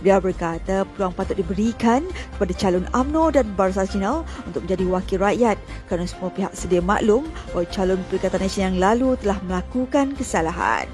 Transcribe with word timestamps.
Beliau 0.01 0.17
berkata, 0.17 0.89
peluang 0.97 1.13
patut 1.13 1.37
diberikan 1.37 2.01
kepada 2.33 2.53
calon 2.57 2.89
UMNO 2.89 3.29
dan 3.29 3.45
Barisan 3.53 3.85
Nasional 3.85 4.25
untuk 4.49 4.65
menjadi 4.65 4.83
wakil 4.89 5.17
rakyat 5.21 5.57
kerana 5.85 6.09
semua 6.09 6.33
pihak 6.33 6.57
sedia 6.57 6.81
maklum 6.81 7.29
bahawa 7.53 7.69
calon 7.69 8.01
Perikatan 8.09 8.41
Nasional 8.41 8.73
yang 8.73 8.79
lalu 8.81 9.13
telah 9.21 9.37
melakukan 9.45 10.17
kesalahan. 10.17 10.89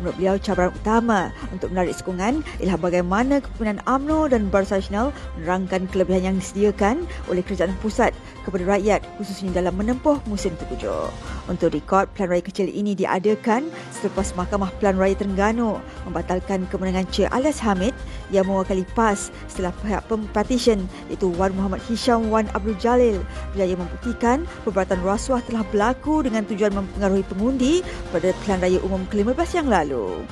Menurut 0.00 0.14
beliau, 0.18 0.34
cabaran 0.42 0.74
utama 0.74 1.30
untuk 1.54 1.70
menarik 1.70 1.94
sokongan 1.94 2.42
ialah 2.58 2.78
bagaimana 2.80 3.38
kepimpinan 3.38 3.78
UMNO 3.86 4.34
dan 4.34 4.50
Barisan 4.50 4.82
Nasional 4.82 5.06
menerangkan 5.38 5.86
kelebihan 5.92 6.22
yang 6.32 6.36
disediakan 6.42 7.06
oleh 7.30 7.46
kerajaan 7.46 7.76
pusat 7.78 8.10
kepada 8.42 8.64
rakyat 8.76 9.00
khususnya 9.16 9.54
dalam 9.54 9.76
menempuh 9.78 10.18
musim 10.26 10.52
terpujuk. 10.58 11.12
Untuk 11.44 11.76
rekod, 11.76 12.08
pelan 12.16 12.32
raya 12.32 12.40
kecil 12.40 12.72
ini 12.72 12.96
diadakan 12.96 13.68
selepas 13.92 14.32
Mahkamah 14.32 14.72
Pelan 14.80 14.96
Raya 14.96 15.12
Terengganu 15.12 15.76
membatalkan 16.08 16.64
kemenangan 16.72 17.04
Cik 17.12 17.28
Alias 17.28 17.60
Hamid 17.60 17.92
yang 18.32 18.48
mewakili 18.48 18.88
PAS 18.96 19.28
setelah 19.46 19.76
pihak 19.84 20.08
pempatisyen 20.08 20.88
iaitu 21.12 21.28
Wan 21.36 21.52
Muhammad 21.52 21.84
Hisham 21.84 22.32
Wan 22.32 22.48
Abdul 22.56 22.80
Jalil 22.80 23.20
berjaya 23.52 23.76
membuktikan 23.76 24.48
perbuatan 24.64 25.04
rasuah 25.04 25.44
telah 25.44 25.60
berlaku 25.68 26.24
dengan 26.24 26.48
tujuan 26.48 26.72
mempengaruhi 26.72 27.24
pengundi 27.28 27.84
pada 28.08 28.32
Pelan 28.44 28.64
Raya 28.64 28.80
Umum 28.80 29.04
ke-15 29.12 29.60
yang 29.60 29.68
lalu 29.68 29.83
lalu. 29.84 30.24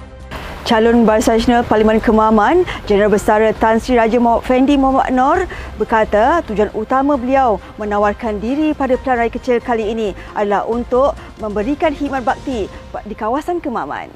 Calon 0.62 1.02
Barisan 1.02 1.42
Nasional 1.42 1.66
Parlimen 1.66 1.98
Kemaman, 1.98 2.62
Jeneral 2.86 3.10
Besar 3.10 3.42
Tan 3.58 3.82
Sri 3.82 3.98
Raja 3.98 4.14
Muhammad 4.22 4.46
Fendi 4.46 4.78
Muhammad 4.78 5.10
Nor 5.10 5.38
berkata 5.74 6.38
tujuan 6.46 6.70
utama 6.72 7.18
beliau 7.18 7.58
menawarkan 7.82 8.38
diri 8.38 8.70
pada 8.70 8.94
pilihan 8.94 9.26
raya 9.26 9.32
kecil 9.34 9.58
kali 9.58 9.90
ini 9.90 10.14
adalah 10.38 10.62
untuk 10.70 11.18
memberikan 11.42 11.90
khidmat 11.92 12.22
bakti 12.22 12.70
di 13.04 13.14
kawasan 13.18 13.58
Kemaman. 13.58 14.06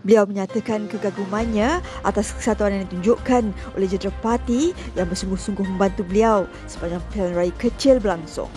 Beliau 0.00 0.24
menyatakan 0.24 0.88
kegagumannya 0.88 1.84
atas 2.02 2.32
kesatuan 2.34 2.72
yang 2.72 2.82
ditunjukkan 2.88 3.52
oleh 3.76 3.86
jentera 3.86 4.16
parti 4.24 4.72
yang 4.96 5.06
bersungguh-sungguh 5.12 5.76
membantu 5.76 6.08
beliau 6.08 6.48
sepanjang 6.66 7.04
pilihan 7.12 7.36
raya 7.36 7.52
kecil 7.60 8.00
berlangsung. 8.00 8.48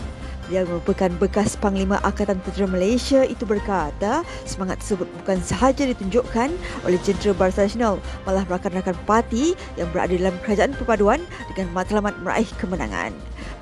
Yang 0.45 0.77
merupakan 0.77 1.09
bekas 1.17 1.57
Panglima 1.57 1.97
Angkatan 2.05 2.38
Tentera 2.45 2.69
Malaysia 2.69 3.25
itu 3.25 3.49
berkata 3.49 4.21
semangat 4.45 4.77
tersebut 4.85 5.09
bukan 5.21 5.41
sahaja 5.41 5.89
ditunjukkan 5.89 6.53
oleh 6.85 6.99
jentera 7.02 7.33
Barisan 7.33 7.65
Nasional 7.65 7.97
malah 8.29 8.45
rakan-rakan 8.45 8.93
parti 9.09 9.57
yang 9.73 9.89
berada 9.89 10.13
dalam 10.13 10.37
kerajaan 10.45 10.77
perpaduan 10.77 11.17
dengan 11.49 11.73
matlamat 11.73 12.13
meraih 12.21 12.49
kemenangan. 12.61 13.09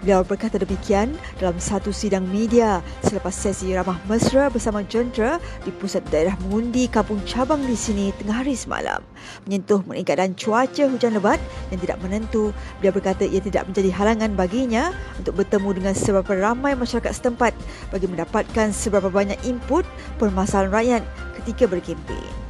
Beliau 0.04 0.20
berkata 0.28 0.60
demikian 0.60 1.16
dalam 1.40 1.56
satu 1.56 1.96
sidang 1.96 2.28
media 2.28 2.84
selepas 3.08 3.32
sesi 3.32 3.72
ramah 3.72 3.96
mesra 4.12 4.52
bersama 4.52 4.84
jentera 4.84 5.40
di 5.64 5.72
pusat 5.72 6.04
daerah 6.12 6.36
mengundi 6.44 6.92
kampung 6.92 7.24
cabang 7.24 7.64
di 7.64 7.72
sini 7.72 8.12
tengah 8.20 8.44
hari 8.44 8.52
semalam. 8.52 9.00
Menyentuh 9.48 9.80
mengenai 9.88 10.04
keadaan 10.04 10.36
cuaca 10.36 10.92
hujan 10.92 11.16
lebat 11.16 11.40
yang 11.72 11.80
tidak 11.80 12.04
menentu, 12.04 12.52
beliau 12.84 12.92
berkata 12.92 13.24
ia 13.24 13.40
tidak 13.40 13.64
menjadi 13.72 13.96
halangan 13.96 14.36
baginya 14.36 14.92
untuk 15.16 15.40
bertemu 15.40 15.70
dengan 15.72 15.94
seberapa 15.96 16.36
ramai 16.36 16.73
masyarakat 16.76 17.12
setempat 17.14 17.54
bagi 17.90 18.06
mendapatkan 18.10 18.70
seberapa 18.74 19.10
banyak 19.10 19.40
input 19.46 19.86
permasalahan 20.22 20.72
rakyat 20.74 21.04
ketika 21.42 21.70
berkempen 21.70 22.44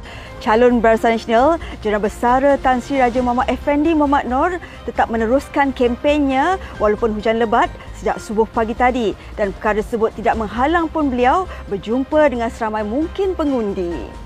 calon 0.44 0.84
Barisan 0.84 1.16
Nasional 1.16 1.56
Jurnal 1.80 2.04
Besar 2.04 2.44
Tan 2.60 2.84
Sri 2.84 3.00
Raja 3.00 3.24
Muhammad 3.24 3.48
Effendi 3.48 3.96
Muhammad 3.96 4.28
Nur 4.28 4.50
tetap 4.84 5.08
meneruskan 5.08 5.72
kempennya 5.72 6.60
walaupun 6.76 7.16
hujan 7.16 7.40
lebat 7.40 7.72
sejak 7.96 8.20
subuh 8.20 8.44
pagi 8.52 8.76
tadi 8.76 9.16
dan 9.40 9.56
perkara 9.56 9.80
tersebut 9.80 10.12
tidak 10.12 10.36
menghalang 10.36 10.84
pun 10.92 11.08
beliau 11.08 11.48
berjumpa 11.72 12.28
dengan 12.28 12.52
seramai 12.52 12.84
mungkin 12.84 13.32
pengundi. 13.32 14.23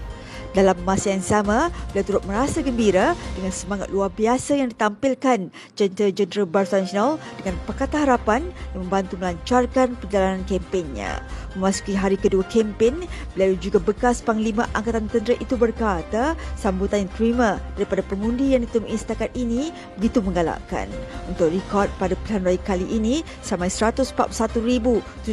Dalam 0.57 0.73
masa 0.89 1.13
yang 1.13 1.21
sama, 1.21 1.69
beliau 1.93 2.05
turut 2.09 2.25
merasa 2.25 2.65
gembira 2.65 3.13
dengan 3.37 3.53
semangat 3.53 3.93
luar 3.93 4.09
biasa 4.09 4.57
yang 4.57 4.73
ditampilkan 4.73 5.53
jentera-jentera 5.77 6.49
Barisan 6.49 6.89
Nasional 6.89 7.21
dengan 7.37 7.61
Pakatan 7.69 8.09
Harapan 8.09 8.49
yang 8.73 8.89
membantu 8.89 9.21
melancarkan 9.21 9.93
perjalanan 10.01 10.41
kempennya. 10.49 11.21
Memasuki 11.53 11.93
hari 11.93 12.17
kedua 12.17 12.49
kempen, 12.49 13.05
beliau 13.37 13.53
juga 13.61 13.77
bekas 13.83 14.25
Panglima 14.25 14.65
Angkatan 14.73 15.13
Tentera 15.13 15.37
itu 15.37 15.53
berkata 15.59 16.33
sambutan 16.57 17.05
yang 17.05 17.13
terima 17.13 17.61
daripada 17.77 18.01
pengundi 18.07 18.57
yang 18.57 18.65
ditemui 18.65 18.97
setakat 18.97 19.29
ini 19.37 19.69
begitu 20.01 20.25
menggalakkan. 20.25 20.89
Untuk 21.29 21.53
rekod 21.53 21.93
pada 22.01 22.17
pilihan 22.25 22.47
raya 22.47 22.61
kali 22.65 22.89
ini, 22.89 23.21
sampai 23.45 23.69
141,790 23.69 25.29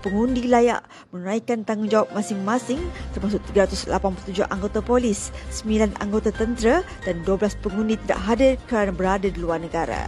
pengundi 0.00 0.48
layak 0.48 0.80
menunaikan 1.12 1.64
tanggungjawab 1.64 2.08
masing-masing 2.16 2.80
termasuk 3.12 3.40
387 3.52 4.37
anggota 4.46 4.78
polis, 4.78 5.34
9 5.50 5.98
anggota 5.98 6.30
tentera 6.30 6.86
dan 7.02 7.26
12 7.26 7.58
pengundi 7.58 7.98
tidak 8.06 8.20
hadir 8.22 8.52
kerana 8.70 8.94
berada 8.94 9.26
di 9.26 9.38
luar 9.42 9.58
negara. 9.58 10.06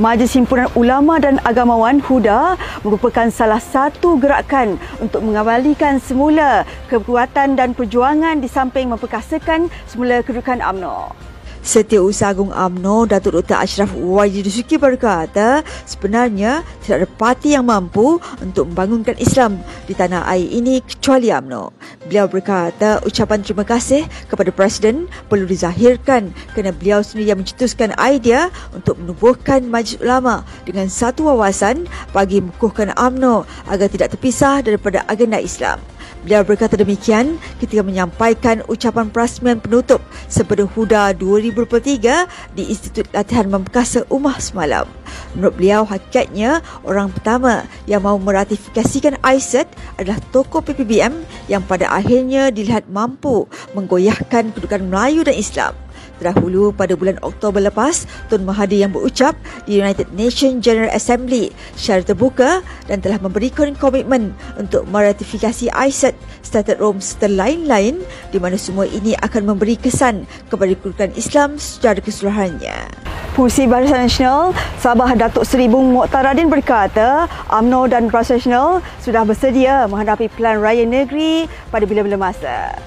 Majlis 0.00 0.32
Himpunan 0.32 0.72
Ulama 0.72 1.20
dan 1.20 1.36
Agamawan 1.44 2.00
HUDA 2.00 2.56
merupakan 2.80 3.28
salah 3.28 3.60
satu 3.60 4.16
gerakan 4.16 4.80
untuk 5.04 5.20
mengembalikan 5.20 6.00
semula 6.00 6.64
kekuatan 6.88 7.60
dan 7.60 7.76
perjuangan 7.76 8.40
di 8.40 8.48
samping 8.48 8.88
memperkasakan 8.88 9.68
semula 9.84 10.24
kedudukan 10.24 10.64
UMNO. 10.64 11.31
Setiausaha 11.62 12.34
Agung 12.34 12.50
AMNO 12.50 13.06
Datuk 13.06 13.38
Dr. 13.38 13.54
Ashraf 13.62 13.94
Wajid 13.94 14.50
Suki 14.50 14.82
berkata 14.82 15.62
sebenarnya 15.86 16.66
tidak 16.82 17.06
ada 17.06 17.08
parti 17.14 17.54
yang 17.54 17.70
mampu 17.70 18.18
untuk 18.42 18.66
membangunkan 18.74 19.14
Islam 19.22 19.62
di 19.86 19.94
tanah 19.94 20.26
air 20.26 20.50
ini 20.50 20.82
kecuali 20.82 21.30
AMNO. 21.30 21.70
Beliau 22.10 22.26
berkata 22.26 22.98
ucapan 23.06 23.46
terima 23.46 23.62
kasih 23.62 24.10
kepada 24.26 24.50
Presiden 24.50 25.06
perlu 25.30 25.46
dizahirkan 25.46 26.34
kerana 26.50 26.74
beliau 26.74 26.98
sendiri 26.98 27.30
yang 27.30 27.38
mencetuskan 27.38 27.94
idea 27.94 28.50
untuk 28.74 28.98
menubuhkan 28.98 29.62
Majlis 29.62 30.02
Ulama 30.02 30.42
dengan 30.66 30.90
satu 30.90 31.30
wawasan 31.30 31.86
bagi 32.10 32.42
mengukuhkan 32.42 32.90
AMNO 32.98 33.46
agar 33.70 33.86
tidak 33.86 34.18
terpisah 34.18 34.66
daripada 34.66 35.06
agenda 35.06 35.38
Islam. 35.38 35.78
Beliau 36.22 36.46
berkata 36.46 36.78
demikian 36.78 37.34
ketika 37.58 37.82
menyampaikan 37.82 38.62
ucapan 38.70 39.10
perasmian 39.10 39.58
penutup 39.58 39.98
sebelum 40.30 40.70
Huda 40.70 41.10
2023 41.52 42.56
di 42.56 42.72
Institut 42.72 43.06
Latihan 43.12 43.48
Memperkasa 43.48 44.08
Umah 44.08 44.40
semalam. 44.40 44.88
Menurut 45.36 45.54
beliau, 45.56 45.82
hakikatnya 45.84 46.60
orang 46.84 47.12
pertama 47.12 47.64
yang 47.88 48.04
mahu 48.04 48.20
meratifikasikan 48.20 49.16
ISET 49.24 49.68
adalah 49.96 50.20
tokoh 50.32 50.60
PPBM 50.64 51.24
yang 51.48 51.64
pada 51.64 51.88
akhirnya 51.88 52.52
dilihat 52.52 52.88
mampu 52.88 53.48
menggoyahkan 53.72 54.52
kedudukan 54.52 54.88
Melayu 54.88 55.24
dan 55.24 55.36
Islam. 55.36 55.72
Terdahulu 56.22 56.70
pada 56.70 56.94
bulan 56.94 57.18
Oktober 57.26 57.58
lepas, 57.58 58.06
Tun 58.30 58.46
Mahathir 58.46 58.86
yang 58.86 58.94
berucap 58.94 59.34
di 59.66 59.82
United 59.82 60.14
Nations 60.14 60.62
General 60.62 60.94
Assembly 60.94 61.50
secara 61.74 62.06
terbuka 62.06 62.62
dan 62.86 63.02
telah 63.02 63.18
memberikan 63.18 63.74
komitmen 63.74 64.30
untuk 64.54 64.86
meratifikasi 64.86 65.66
ISET 65.74 66.14
Statut 66.46 66.78
Rome 66.78 67.02
serta 67.02 67.26
lain-lain 67.26 67.98
di 68.30 68.38
mana 68.38 68.54
semua 68.54 68.86
ini 68.86 69.18
akan 69.18 69.50
memberi 69.50 69.74
kesan 69.74 70.22
kepada 70.46 70.78
kedudukan 70.78 71.10
Islam 71.18 71.58
secara 71.58 71.98
keseluruhannya. 71.98 72.86
Fungsi 73.34 73.66
Barisan 73.66 74.06
Nasional 74.06 74.54
Sabah 74.78 75.18
Datuk 75.18 75.42
Seri 75.42 75.66
Bung 75.66 75.90
Moktaradin 75.90 76.46
berkata 76.46 77.26
UMNO 77.50 77.90
dan 77.90 78.06
Barisan 78.06 78.38
Nasional 78.38 78.78
sudah 79.02 79.26
bersedia 79.26 79.90
menghadapi 79.90 80.30
Pelan 80.38 80.62
Raya 80.62 80.86
Negeri 80.86 81.50
pada 81.74 81.82
bila-bila 81.82 82.30
masa. 82.30 82.78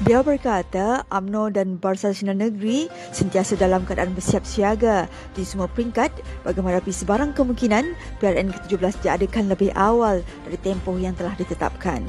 Dia 0.00 0.24
berkata 0.24 1.04
UMNO 1.12 1.52
dan 1.52 1.76
Barisan 1.76 2.16
Nasional 2.16 2.48
Negeri 2.48 2.88
sentiasa 3.12 3.60
dalam 3.60 3.84
keadaan 3.84 4.16
bersiap 4.16 4.40
siaga 4.48 5.04
di 5.36 5.44
semua 5.44 5.68
peringkat 5.68 6.08
bagi 6.42 6.58
menghadapi 6.62 6.92
sebarang 6.94 7.34
kemungkinan 7.34 7.96
PRN 8.18 8.54
ke-17 8.54 9.06
diadakan 9.06 9.50
lebih 9.50 9.70
awal 9.74 10.22
dari 10.46 10.58
tempoh 10.60 10.98
yang 10.98 11.14
telah 11.14 11.34
ditetapkan. 11.38 12.02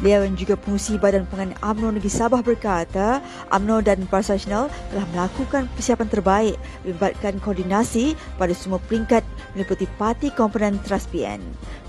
Beliau 0.00 0.24
yang 0.24 0.36
juga 0.36 0.54
pengusi 0.54 0.96
Badan 0.96 1.26
Pengan 1.26 1.56
UMNO 1.60 1.98
Negeri 1.98 2.12
Sabah 2.12 2.40
berkata 2.40 3.20
UMNO 3.52 3.84
dan 3.84 4.04
Nasional 4.08 4.68
telah 4.92 5.06
melakukan 5.16 5.66
persiapan 5.74 6.08
terbaik 6.08 6.54
melibatkan 6.84 7.40
koordinasi 7.40 8.12
pada 8.36 8.52
semua 8.52 8.78
peringkat 8.86 9.24
meliputi 9.56 9.88
parti 9.96 10.28
komponen 10.32 10.76
Traspian. 10.84 11.40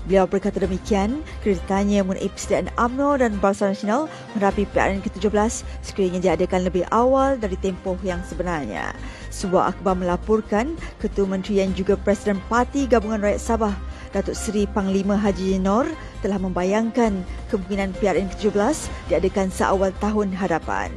Beliau 0.08 0.24
berkata 0.24 0.58
demikian 0.58 1.20
kerana 1.44 1.60
ditanya 1.60 2.00
mengenai 2.02 2.32
persediaan 2.32 2.68
UMNO 2.74 3.20
dan 3.20 3.32
Barisan 3.38 3.76
Nasional 3.76 4.08
menghadapi 4.32 4.64
PRN 4.72 5.04
ke-17 5.04 5.62
sekiranya 5.84 6.20
diadakan 6.32 6.66
lebih 6.66 6.88
awal 6.88 7.36
dari 7.36 7.54
tempoh 7.60 8.00
yang 8.00 8.24
sebenarnya. 8.24 8.96
Sebuah 9.30 9.74
akhbar 9.74 9.94
melaporkan 9.94 10.74
Ketua 10.98 11.24
Menteri 11.24 11.62
yang 11.62 11.70
juga 11.78 11.94
Presiden 11.94 12.42
Parti 12.50 12.90
Gabungan 12.90 13.22
Rakyat 13.22 13.40
Sabah 13.40 13.74
Datuk 14.10 14.34
Seri 14.34 14.66
Panglima 14.66 15.14
Haji 15.14 15.62
Nur 15.62 15.86
telah 16.18 16.36
membayangkan 16.42 17.22
kemungkinan 17.48 17.94
PRN 18.02 18.26
ke-17 18.34 18.90
diadakan 19.06 19.48
seawal 19.54 19.94
tahun 20.02 20.34
hadapan 20.34 20.90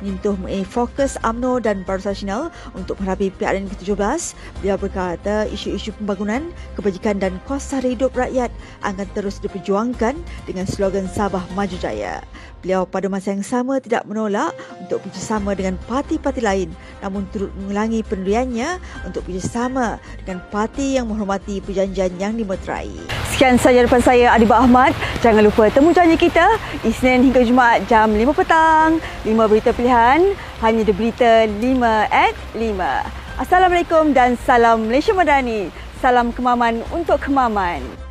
menyentuh 0.00 0.36
mengenai 0.36 0.66
fokus 0.66 1.16
UMNO 1.24 1.64
dan 1.64 1.80
Barisan 1.84 2.12
Nasional 2.12 2.42
untuk 2.76 3.00
menghadapi 3.00 3.32
PRN 3.36 3.68
ke-17. 3.72 4.36
Beliau 4.60 4.76
berkata 4.76 5.48
isu-isu 5.48 5.92
pembangunan, 5.96 6.52
kebajikan 6.76 7.16
dan 7.16 7.40
kos 7.48 7.72
sara 7.72 7.88
hidup 7.88 8.12
rakyat 8.12 8.52
akan 8.84 9.08
terus 9.16 9.40
diperjuangkan 9.40 10.16
dengan 10.44 10.66
slogan 10.68 11.08
Sabah 11.08 11.44
Maju 11.56 11.76
Jaya. 11.80 12.20
Beliau 12.64 12.88
pada 12.88 13.06
masa 13.06 13.36
yang 13.36 13.44
sama 13.44 13.78
tidak 13.78 14.08
menolak 14.08 14.56
untuk 14.80 15.04
bekerjasama 15.04 15.52
dengan 15.52 15.76
parti-parti 15.84 16.40
lain 16.40 16.72
namun 17.04 17.28
turut 17.30 17.52
mengulangi 17.60 18.00
pendiriannya 18.02 18.80
untuk 19.04 19.22
bekerjasama 19.28 20.00
dengan 20.24 20.40
parti 20.48 20.96
yang 20.96 21.06
menghormati 21.06 21.60
perjanjian 21.60 22.16
yang 22.16 22.32
dimeterai. 22.34 22.90
Sekian 23.36 23.60
sahaja 23.60 23.84
daripada 23.84 24.00
saya 24.00 24.32
Adibah 24.32 24.64
Ahmad. 24.64 24.96
Jangan 25.20 25.44
lupa 25.44 25.68
temu 25.68 25.92
janji 25.92 26.16
kita 26.16 26.56
Isnin 26.80 27.28
hingga 27.28 27.44
Jumaat 27.44 27.84
jam 27.84 28.08
5 28.08 28.32
petang. 28.32 28.96
5 29.28 29.50
berita 29.52 29.76
pilihan 29.76 30.32
hanya 30.64 30.82
di 30.82 30.92
berita 30.96 31.44
5 31.44 31.60
at 32.08 32.34
5. 32.56 33.36
Assalamualaikum 33.36 34.16
dan 34.16 34.40
salam 34.48 34.88
Malaysia 34.88 35.12
Madani. 35.12 35.68
Salam 36.00 36.32
kemaman 36.32 36.80
untuk 36.88 37.20
kemaman. 37.20 38.05